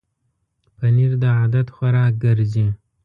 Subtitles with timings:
[0.77, 2.67] پنېر د عادت خوراک ګرځي.